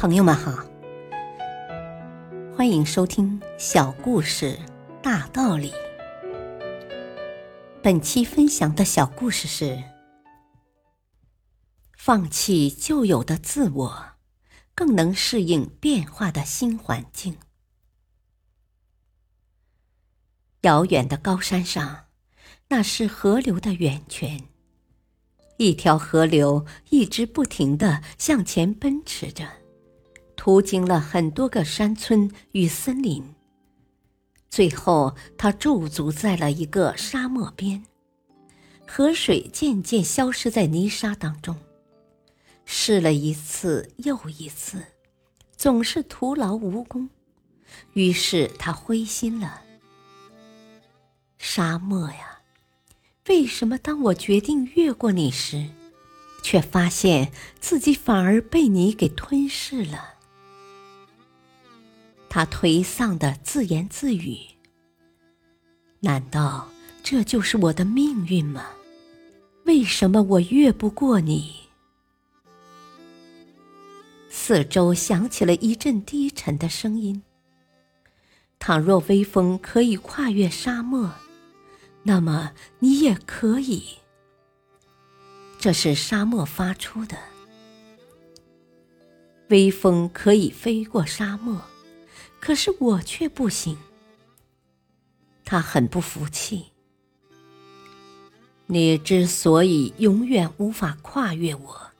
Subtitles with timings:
[0.00, 0.64] 朋友们好，
[2.56, 4.58] 欢迎收听小故事
[5.02, 5.74] 大道理。
[7.82, 9.78] 本期分享的小故事是：
[11.98, 14.12] 放弃旧有的自我，
[14.74, 17.36] 更能适应变化的新环境。
[20.62, 22.06] 遥远的高山上，
[22.68, 24.44] 那是河流的源泉。
[25.58, 29.59] 一条河流一直不停的向前奔驰着，
[30.42, 33.22] 途经了很多个山村与森林。
[34.48, 37.84] 最后，他驻足在了一个沙漠边，
[38.86, 41.58] 河水渐渐消失在泥沙当中。
[42.64, 44.82] 试了一次又一次，
[45.58, 47.10] 总是徒劳无功，
[47.92, 49.60] 于是他灰心了。
[51.36, 52.40] 沙漠呀！
[53.28, 55.68] 为什么当我决定越过你时，
[56.42, 60.14] 却发现自己反而被你给吞噬了？
[62.30, 64.38] 他颓丧的自言自语
[66.00, 66.68] ：“难道
[67.02, 68.68] 这就是我的命运吗？
[69.64, 71.54] 为什么我越不过你？”
[74.30, 77.20] 四周响起了一阵低沉的声音
[78.60, 81.12] ：“倘若微风可以跨越沙漠。”
[82.02, 83.84] 那么你也可以。
[85.58, 87.18] 这是沙漠发出的
[89.48, 91.60] 微风，可以飞过沙漠，
[92.40, 93.76] 可是我却不行。
[95.44, 96.66] 他很不服气。
[98.66, 101.90] 你之所以永远无法跨越我，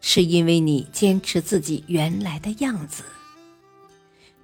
[0.00, 3.02] 是因为你坚持自己原来的样子。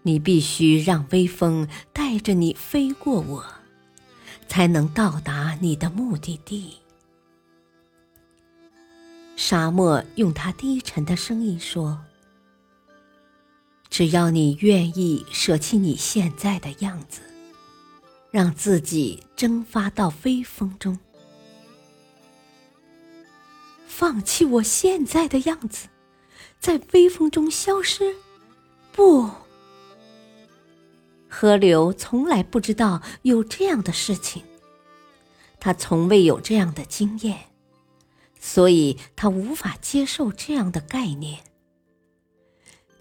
[0.02, 3.62] 你必须让微风带着你飞过我。
[4.48, 6.76] 才能到达你的目的地。
[9.34, 11.98] 沙漠用它低沉的声音说
[13.92, 17.20] ：“只要你愿意舍弃你现在的样子，
[18.30, 20.98] 让自己蒸发到微风中，
[23.86, 25.88] 放弃我现在的样子，
[26.58, 28.16] 在微风中消失，
[28.92, 29.28] 不。”
[31.28, 34.42] 河流从来不知道有这样的事情，
[35.60, 37.38] 他从未有这样的经验，
[38.40, 41.40] 所以他无法接受这样的概念。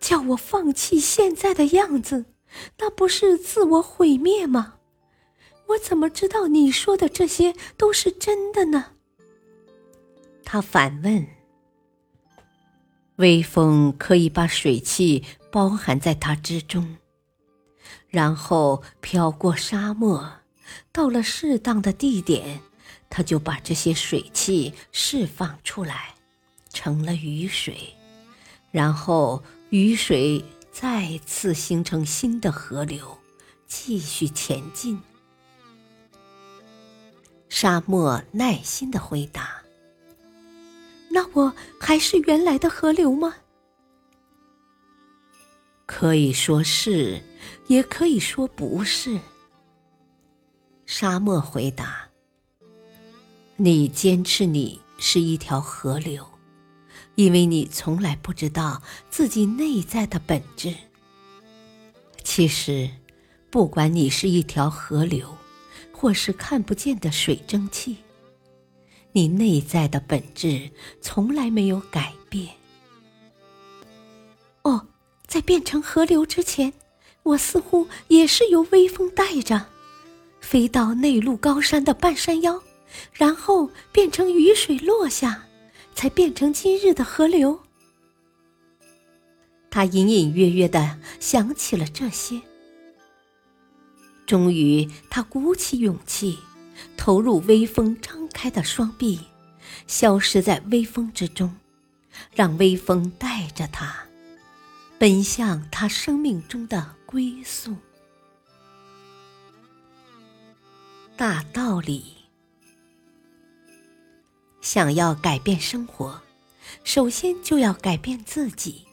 [0.01, 2.25] 叫我放弃现在的样子，
[2.79, 4.75] 那不是自我毁灭吗？
[5.67, 8.87] 我怎么知道你说的这些都是真的呢？
[10.43, 11.25] 他反问。
[13.17, 16.97] 微风可以把水汽包含在它之中。
[18.09, 20.39] 然后飘过沙漠，
[20.91, 22.59] 到了适当的地点，
[23.09, 26.15] 他就把这些水汽释放出来，
[26.73, 27.95] 成了雨水。
[28.71, 33.17] 然后雨水再次形成新的河流，
[33.67, 34.99] 继续前进。
[37.49, 39.61] 沙漠耐心的回答
[41.11, 43.35] ：“那我还是原来的河流吗？”
[45.85, 47.21] 可以说是。
[47.67, 49.19] 也可以说不是。
[50.85, 52.09] 沙漠回答
[53.55, 56.27] ：“你坚持你是一条河流，
[57.15, 60.73] 因为你从来不知道自己内在的本质。
[62.23, 62.89] 其实，
[63.49, 65.37] 不管你是一条河流，
[65.91, 67.97] 或是看不见的水蒸气，
[69.11, 70.69] 你内在的本质
[71.01, 72.49] 从来没有改变。
[74.63, 74.87] 哦，
[75.27, 76.73] 在变成河流之前。”
[77.23, 79.67] 我似乎也是由微风带着，
[80.39, 82.59] 飞到内陆高山的半山腰，
[83.13, 85.45] 然后变成雨水落下，
[85.93, 87.59] 才变成今日的河流。
[89.69, 92.41] 他隐隐约约的想起了这些，
[94.25, 96.37] 终于他鼓起勇气，
[96.97, 99.19] 投入微风张开的双臂，
[99.87, 101.55] 消失在微风之中，
[102.33, 103.95] 让微风带着他。
[104.99, 107.75] 奔向他生命中的归宿。
[111.17, 112.17] 大道理，
[114.61, 116.21] 想要改变生活，
[116.83, 118.85] 首先就要改变自己，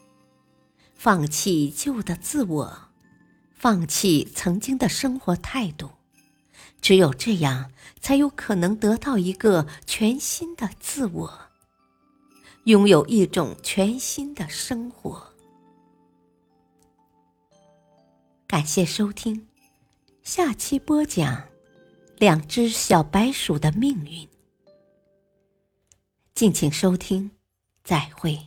[0.95, 2.89] 放弃旧的自我，
[3.53, 5.91] 放弃曾经的生活态度。
[6.81, 11.39] 只有这样，才有可能得到一个全新的自我，
[12.63, 15.27] 拥有一种全新的生活。
[18.47, 19.45] 感谢收听，
[20.23, 21.43] 下期播讲
[22.17, 24.28] 两只小白鼠的命运。
[26.39, 27.31] 敬请收听，
[27.83, 28.39] 再会。